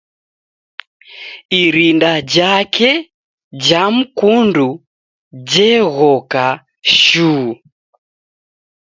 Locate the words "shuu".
7.01-7.49